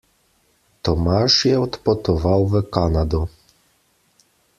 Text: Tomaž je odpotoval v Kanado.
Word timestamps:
Tomaž 0.83 1.35
je 1.45 1.55
odpotoval 1.65 2.41
v 2.53 2.65
Kanado. 2.75 3.21